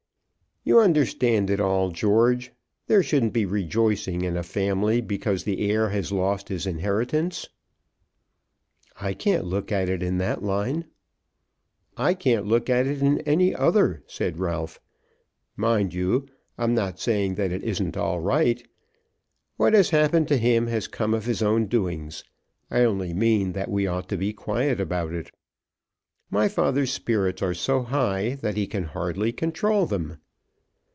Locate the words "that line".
10.19-10.85